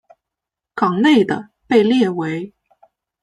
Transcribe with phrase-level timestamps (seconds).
[0.73, 2.55] 港内的被列为。